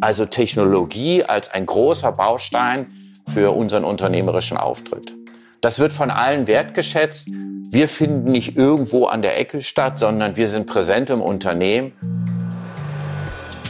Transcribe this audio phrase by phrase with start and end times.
[0.00, 2.86] Also Technologie als ein großer Baustein
[3.32, 5.14] für unseren unternehmerischen Auftritt.
[5.60, 7.28] Das wird von allen wertgeschätzt.
[7.70, 11.92] Wir finden nicht irgendwo an der Ecke statt, sondern wir sind präsent im Unternehmen.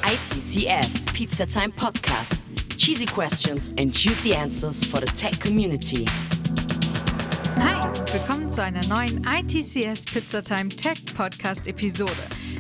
[0.07, 2.35] ITCS Pizza Time Podcast.
[2.77, 6.07] Cheesy questions and juicy answers for the tech community.
[7.61, 7.81] Hi,
[8.13, 12.13] willkommen zu einer neuen ITCS Pizza Time Tech Podcast Episode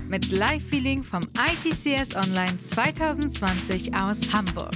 [0.07, 4.75] mit Live-Feeling vom ITCS Online 2020 aus Hamburg.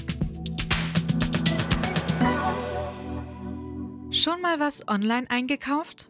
[4.10, 6.08] Schon mal was online eingekauft?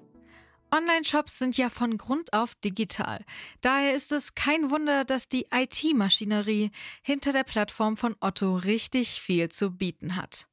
[0.74, 3.24] Online-Shops sind ja von Grund auf digital.
[3.60, 6.70] Daher ist es kein Wunder, dass die IT-Maschinerie
[7.02, 10.48] hinter der Plattform von Otto richtig viel zu bieten hat.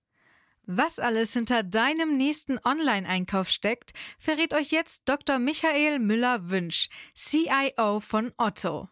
[0.67, 5.39] Was alles hinter deinem nächsten Online-Einkauf steckt, verrät euch jetzt Dr.
[5.39, 8.87] Michael Müller-Wünsch, CIO von Otto.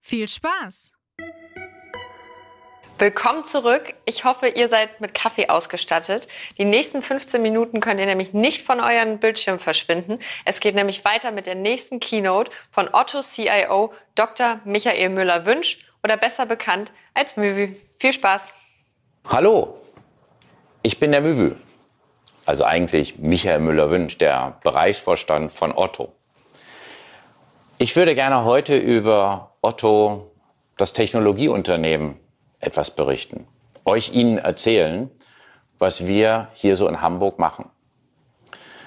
[0.00, 0.92] Viel Spaß!
[3.00, 3.94] Willkommen zurück.
[4.06, 6.26] Ich hoffe, ihr seid mit Kaffee ausgestattet.
[6.58, 10.18] Die nächsten 15 Minuten könnt ihr nämlich nicht von euren Bildschirmen verschwinden.
[10.44, 14.60] Es geht nämlich weiter mit der nächsten Keynote von Otto CIO Dr.
[14.64, 17.76] Michael Müller-Wünsch oder besser bekannt als Möwi.
[17.98, 18.52] Viel Spaß.
[19.28, 19.80] Hallo,
[20.88, 21.54] ich bin der Müwü.
[22.46, 26.14] Also eigentlich Michael Müller-Wünsch, der Bereichsvorstand von Otto.
[27.76, 30.30] Ich würde gerne heute über Otto,
[30.78, 32.16] das Technologieunternehmen,
[32.58, 33.46] etwas berichten,
[33.84, 35.10] euch Ihnen erzählen,
[35.78, 37.68] was wir hier so in Hamburg machen.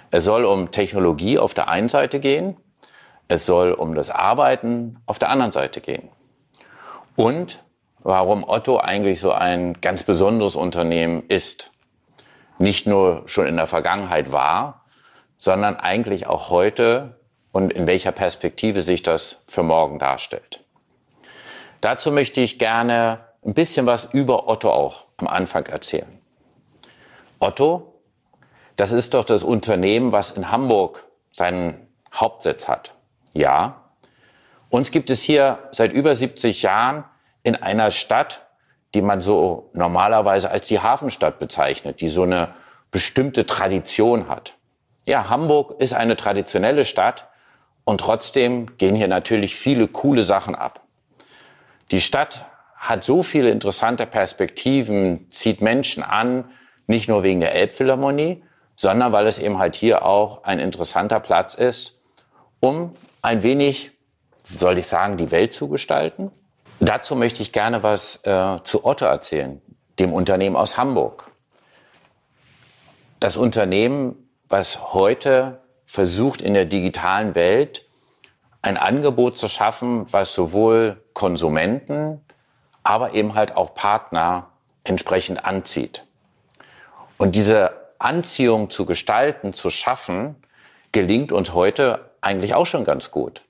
[0.10, 2.58] Es soll um Technologie auf der einen Seite gehen,
[3.28, 6.10] es soll um das Arbeiten auf der anderen Seite gehen.
[7.16, 7.60] Und
[8.04, 11.71] warum Otto eigentlich so ein ganz besonderes Unternehmen ist.
[12.62, 14.86] Nicht nur schon in der Vergangenheit war,
[15.40, 17.20] sondern eigentlich auch heute
[17.52, 20.64] und in welcher Perspektive sich das für morgen darstellt.
[21.82, 26.22] Dazu möchte ich gerne ein bisschen was über Otto auch am Anfang erzählen.
[27.40, 27.96] Otto,
[28.76, 32.94] das ist doch das Unternehmen, was in Hamburg seinen Hauptsitz hat.
[33.34, 33.82] Ja.
[34.70, 37.06] Uns gibt es hier seit über 70 Jahren
[37.42, 38.46] in einer Stadt,
[38.94, 42.54] die man so normalerweise als die Hafenstadt bezeichnet, die so eine
[42.92, 44.56] bestimmte Tradition hat.
[45.06, 47.28] Ja, Hamburg ist eine traditionelle Stadt
[47.86, 50.82] und trotzdem gehen hier natürlich viele coole Sachen ab.
[51.92, 56.50] Die Stadt hat so viele interessante Perspektiven, zieht Menschen an,
[56.88, 58.44] nicht nur wegen der Elbphilharmonie,
[58.76, 62.00] sondern weil es eben halt hier auch ein interessanter Platz ist,
[62.60, 63.92] um ein wenig,
[64.44, 66.32] soll ich sagen, die Welt zu gestalten.
[66.84, 69.62] Dazu möchte ich gerne was äh, zu Otto erzählen,
[70.00, 71.30] dem Unternehmen aus Hamburg.
[73.20, 74.16] Das Unternehmen,
[74.50, 77.86] was heute versucht, in der digitalen Welt
[78.64, 82.22] ein Angebot zu schaffen, was sowohl Konsumenten
[82.84, 84.50] aber eben halt auch Partner
[84.84, 86.04] entsprechend anzieht.
[87.20, 90.36] Und diese Anziehung zu gestalten, zu schaffen,
[90.92, 93.44] gelingt uns heute eigentlich auch schon ganz gut.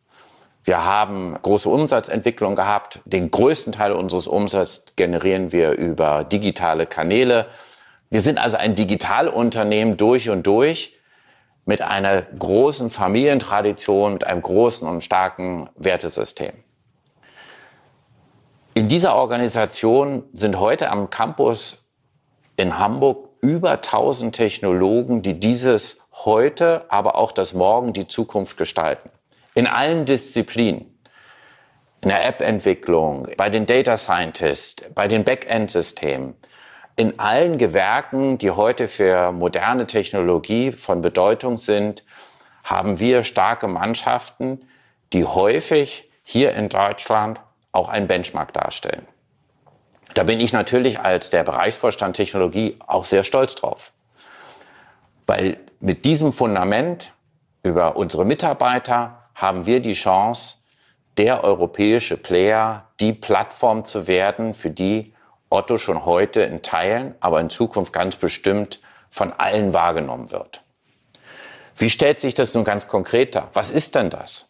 [0.63, 2.99] Wir haben große Umsatzentwicklung gehabt.
[3.05, 7.47] Den größten Teil unseres Umsatzes generieren wir über digitale Kanäle.
[8.11, 10.93] Wir sind also ein Digitalunternehmen durch und durch
[11.65, 16.53] mit einer großen Familientradition, mit einem großen und starken Wertesystem.
[18.73, 21.79] In dieser Organisation sind heute am Campus
[22.55, 29.09] in Hamburg über 1000 Technologen, die dieses heute, aber auch das Morgen, die Zukunft gestalten.
[29.53, 30.97] In allen Disziplinen.
[32.01, 36.35] In der App-Entwicklung, bei den Data Scientists, bei den Backend-Systemen.
[36.95, 42.03] In allen Gewerken, die heute für moderne Technologie von Bedeutung sind,
[42.63, 44.61] haben wir starke Mannschaften,
[45.13, 47.41] die häufig hier in Deutschland
[47.71, 49.05] auch ein Benchmark darstellen.
[50.13, 53.91] Da bin ich natürlich als der Bereichsvorstand Technologie auch sehr stolz drauf.
[55.27, 57.13] Weil mit diesem Fundament
[57.63, 60.57] über unsere Mitarbeiter haben wir die Chance,
[61.17, 65.13] der europäische Player, die Plattform zu werden, für die
[65.49, 68.79] Otto schon heute in Teilen, aber in Zukunft ganz bestimmt
[69.09, 70.63] von allen wahrgenommen wird.
[71.75, 73.49] Wie stellt sich das nun ganz konkret dar?
[73.53, 74.49] Was ist denn das?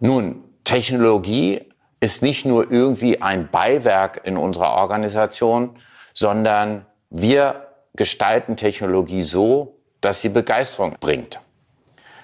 [0.00, 5.76] Nun, Technologie ist nicht nur irgendwie ein Beiwerk in unserer Organisation,
[6.12, 11.40] sondern wir gestalten Technologie so, dass sie Begeisterung bringt.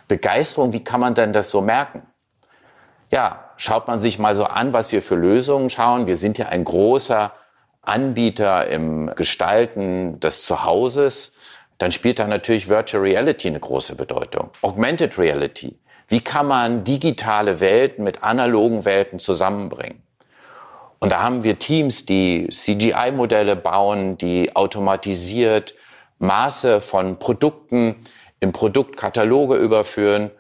[0.08, 2.02] Begeisterung, wie kann man denn das so merken?
[3.10, 6.06] Ja, schaut man sich mal so an, was wir für Lösungen schauen.
[6.06, 7.32] Wir sind ja ein großer
[7.82, 11.32] Anbieter im Gestalten des Zuhauses.
[11.78, 14.50] Dann spielt da natürlich Virtual Reality eine große Bedeutung.
[14.62, 15.78] Augmented Reality.
[16.08, 20.02] Wie kann man digitale Welten mit analogen Welten zusammenbringen?
[21.00, 25.75] Und da haben wir Teams, die CGI-Modelle bauen, die automatisiert
[26.19, 27.96] Maße von Produkten
[28.40, 30.31] in Produktkataloge überführen.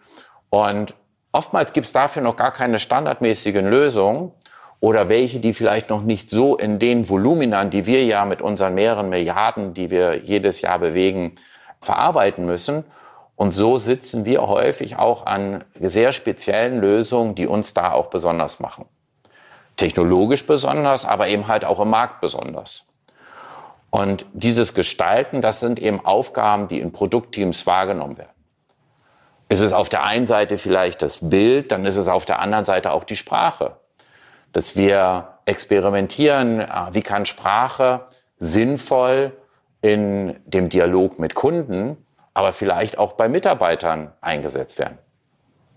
[0.50, 0.94] Und
[1.32, 4.32] oftmals gibt es dafür noch gar keine standardmäßigen Lösungen
[4.80, 8.74] oder welche, die vielleicht noch nicht so in den Voluminern, die wir ja mit unseren
[8.74, 11.34] mehreren Milliarden, die wir jedes Jahr bewegen,
[11.80, 12.84] verarbeiten müssen.
[13.34, 18.58] Und so sitzen wir häufig auch an sehr speziellen Lösungen, die uns da auch besonders
[18.58, 18.84] machen.
[19.76, 22.87] Technologisch besonders, aber eben halt auch im Markt besonders.
[23.90, 28.32] Und dieses Gestalten, das sind eben Aufgaben, die in Produktteams wahrgenommen werden.
[29.48, 32.66] Ist es auf der einen Seite vielleicht das Bild, dann ist es auf der anderen
[32.66, 33.76] Seite auch die Sprache.
[34.52, 38.02] Dass wir experimentieren, ah, wie kann Sprache
[38.36, 39.32] sinnvoll
[39.80, 41.96] in dem Dialog mit Kunden,
[42.34, 44.98] aber vielleicht auch bei Mitarbeitern eingesetzt werden.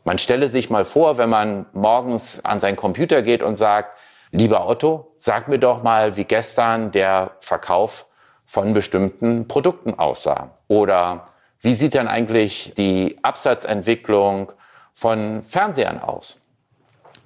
[0.03, 3.97] Man stelle sich mal vor, wenn man morgens an seinen Computer geht und sagt,
[4.31, 8.07] lieber Otto, sag mir doch mal, wie gestern der Verkauf
[8.45, 10.51] von bestimmten Produkten aussah.
[10.67, 11.25] Oder
[11.59, 14.51] wie sieht denn eigentlich die Absatzentwicklung
[14.93, 16.41] von Fernsehern aus?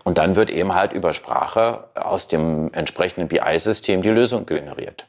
[0.03, 5.07] Und dann wird eben halt über Sprache aus dem entsprechenden BI-System die Lösung generiert.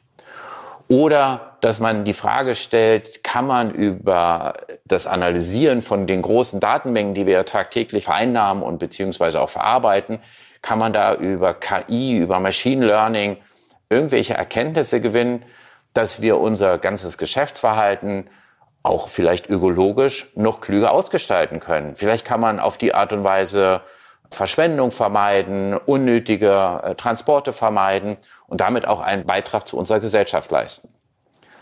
[0.87, 4.53] Oder dass man die Frage stellt, kann man über
[4.85, 10.19] das Analysieren von den großen Datenmengen, die wir tagtäglich vereinnahmen und beziehungsweise auch verarbeiten,
[10.67, 13.37] kann man da über KI, über Machine Learning
[13.89, 15.45] irgendwelche Erkenntnisse gewinnen,
[15.93, 18.29] dass wir unser ganzes Geschäftsverhalten
[18.83, 21.95] auch vielleicht ökologisch noch klüger ausgestalten können.
[21.95, 23.79] Vielleicht kann man auf die Art und Weise
[24.29, 28.17] Verschwendung vermeiden, unnötige äh, Transporte vermeiden
[28.47, 30.89] und damit auch einen Beitrag zu unserer Gesellschaft leisten.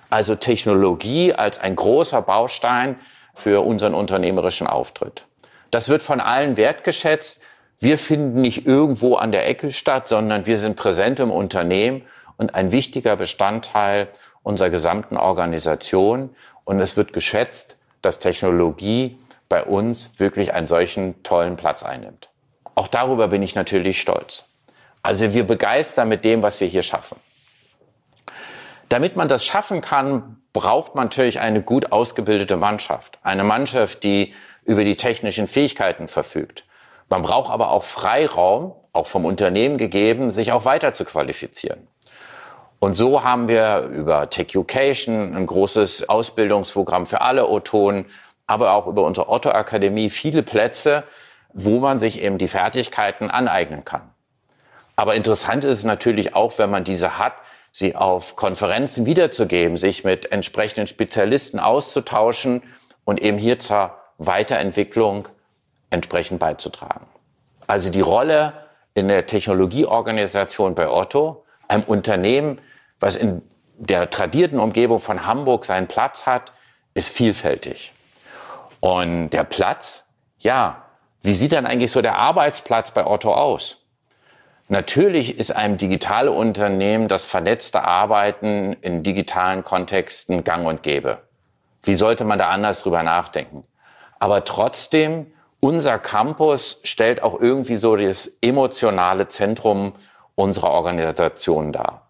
[0.09, 2.99] Also Technologie als ein großer Baustein
[3.35, 5.27] für unseren unternehmerischen Auftritt.
[5.69, 7.39] Das wird von allen wertgeschätzt.
[7.79, 12.03] Wir finden nicht irgendwo an der Ecke statt, sondern wir sind präsent im Unternehmen
[12.37, 14.07] und ein wichtiger Bestandteil
[14.43, 16.35] unserer gesamten Organisation.
[16.63, 19.17] Und es wird geschätzt, dass Technologie
[19.49, 22.29] bei uns wirklich einen solchen tollen Platz einnimmt.
[22.75, 24.45] Auch darüber bin ich natürlich stolz.
[25.01, 27.17] Also wir begeistern mit dem, was wir hier schaffen.
[28.89, 33.19] Damit man das schaffen kann, braucht man natürlich eine gut ausgebildete Mannschaft.
[33.23, 34.33] Eine Mannschaft, die
[34.63, 36.65] über die technischen Fähigkeiten verfügt.
[37.09, 41.87] Man braucht aber auch Freiraum, auch vom Unternehmen gegeben, sich auch weiter zu qualifizieren.
[42.79, 48.05] Und so haben wir über Techucation ein großes Ausbildungsprogramm für alle Otonen,
[48.47, 51.03] aber auch über unsere Otto Akademie viele Plätze,
[51.53, 54.11] wo man sich eben die Fertigkeiten aneignen kann.
[54.95, 57.33] Aber interessant ist es natürlich auch, wenn man diese hat,
[57.71, 62.63] sie auf Konferenzen wiederzugeben, sich mit entsprechenden Spezialisten auszutauschen
[63.03, 65.27] und eben hier zur Weiterentwicklung
[65.89, 67.07] entsprechend beizutragen.
[67.67, 68.53] Also die Rolle
[68.93, 72.59] in der Technologieorganisation bei Otto, einem Unternehmen,
[72.99, 73.41] was in
[73.77, 76.53] der tradierten Umgebung von Hamburg seinen Platz hat,
[76.93, 77.93] ist vielfältig.
[78.79, 80.83] Und der Platz, ja,
[81.21, 83.77] wie sieht dann eigentlich so der Arbeitsplatz bei Otto aus?
[84.67, 91.19] Natürlich ist einem digitale Unternehmen das vernetzte Arbeiten in digitalen Kontexten gang und gäbe.
[91.83, 93.63] Wie sollte man da anders drüber nachdenken?
[94.17, 95.31] Aber trotzdem,
[95.65, 99.93] unser Campus stellt auch irgendwie so das emotionale Zentrum
[100.35, 102.05] unserer Organisation dar.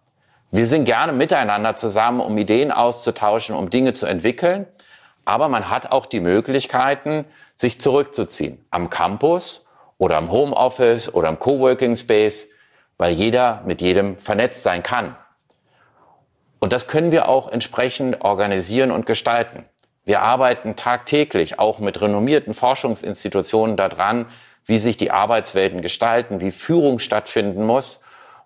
[0.52, 4.68] Wir sind gerne miteinander zusammen, um Ideen auszutauschen, um Dinge zu entwickeln.
[5.24, 7.24] Aber man hat auch die Möglichkeiten,
[7.56, 8.58] sich zurückzuziehen.
[8.72, 9.66] Am Campus
[9.98, 12.50] oder am Homeoffice oder am Coworking Space,
[12.98, 15.16] weil jeder mit jedem vernetzt sein kann.
[16.60, 19.64] Und das können wir auch entsprechend organisieren und gestalten.
[20.06, 24.28] Wir arbeiten tagtäglich auch mit renommierten Forschungsinstitutionen daran,
[24.66, 28.00] wie sich die Arbeitswelten gestalten, wie Führung stattfinden muss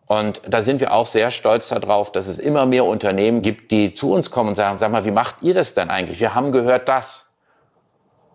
[0.09, 3.93] und da sind wir auch sehr stolz darauf, dass es immer mehr Unternehmen gibt, die
[3.93, 6.19] zu uns kommen und sagen, sag mal, wie macht ihr das denn eigentlich?
[6.19, 7.29] Wir haben gehört das.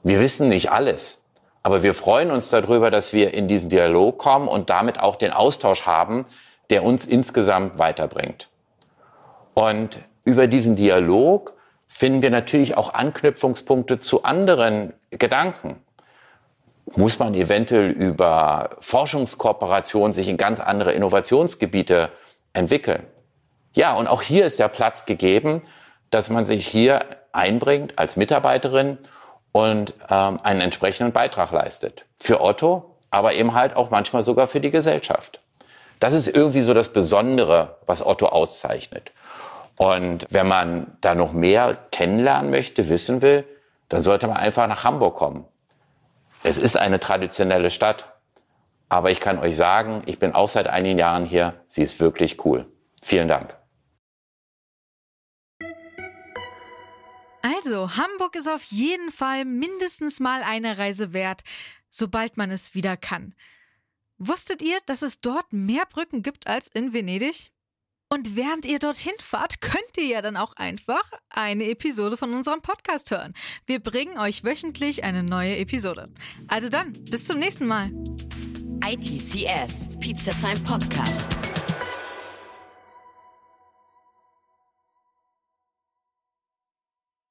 [0.04, 1.24] Wir wissen nicht alles.
[1.64, 5.32] Aber wir freuen uns darüber, dass wir in diesen Dialog kommen und damit auch den
[5.32, 6.26] Austausch haben,
[6.70, 8.50] der uns insgesamt weiterbringt.
[9.54, 11.53] Und über diesen Dialog
[11.86, 15.84] finden wir natürlich auch Anknüpfungspunkte zu anderen Gedanken
[16.96, 22.10] muss man eventuell über Forschungskooperation sich in ganz andere Innovationsgebiete
[22.52, 23.04] entwickeln.
[23.74, 25.62] Ja, und auch hier ist der Platz gegeben,
[26.10, 28.98] dass man sich hier einbringt als Mitarbeiterin
[29.50, 32.04] und ähm, einen entsprechenden Beitrag leistet.
[32.16, 35.40] Für Otto, aber eben halt auch manchmal sogar für die Gesellschaft.
[35.98, 39.10] Das ist irgendwie so das Besondere, was Otto auszeichnet.
[39.76, 43.44] Und wenn man da noch mehr kennenlernen möchte, wissen will,
[43.88, 45.44] dann sollte man einfach nach Hamburg kommen.
[46.42, 48.14] Es ist eine traditionelle Stadt,
[48.88, 51.54] Aber ich kann euch sagen, ich bin auch seit einigen Jahren hier.
[51.66, 52.66] Sie ist wirklich cool.
[53.02, 53.56] Vielen Dank.
[57.42, 61.42] Also, Hamburg ist auf jeden Fall mindestens mal eine Reise wert,
[61.90, 63.34] sobald man es wieder kann.
[64.18, 67.50] Wusstet ihr, dass es dort mehr Brücken gibt als in Venedig?
[68.14, 72.62] Und während ihr dorthin fahrt, könnt ihr ja dann auch einfach eine Episode von unserem
[72.62, 73.34] Podcast hören.
[73.66, 76.06] Wir bringen euch wöchentlich eine neue Episode.
[76.46, 77.90] Also dann, bis zum nächsten Mal.
[78.86, 81.24] ITCS, Pizza Time Podcast.